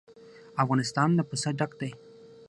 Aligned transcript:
افغانستان 0.63 1.09
له 1.17 1.23
پسه 1.29 1.49
ډک 1.59 1.71
دی. 1.79 1.91